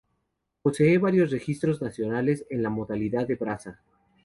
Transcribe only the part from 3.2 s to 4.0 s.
de braza.